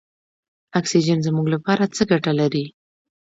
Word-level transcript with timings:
اکسیجن 0.79 1.19
زموږ 1.27 1.47
لپاره 1.55 1.83
څه 1.95 2.03
ګټه 2.11 2.31
لري. 2.39 2.65